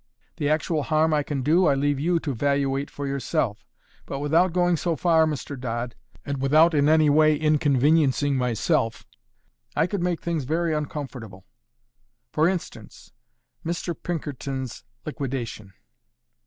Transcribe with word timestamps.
The 0.37 0.49
actual 0.49 0.81
harm 0.81 1.13
I 1.13 1.21
can 1.21 1.43
do, 1.43 1.67
I 1.67 1.75
leave 1.75 1.99
you 1.99 2.17
to 2.21 2.33
valuate 2.33 2.89
for 2.89 3.05
yourself. 3.05 3.63
But 4.07 4.17
without 4.17 4.51
going 4.51 4.75
so 4.75 4.95
far, 4.95 5.27
Mr. 5.27 5.55
Dodd, 5.59 5.93
and 6.25 6.41
without 6.41 6.73
in 6.73 6.89
any 6.89 7.07
way 7.07 7.35
inconveniencing 7.35 8.35
myself, 8.35 9.05
I 9.75 9.85
could 9.85 10.01
make 10.01 10.19
things 10.19 10.45
very 10.45 10.73
uncomfortable. 10.73 11.45
For 12.33 12.49
instance, 12.49 13.11
Mr. 13.63 13.93
Pinkerton's 13.93 14.83
liquidation. 15.05 15.71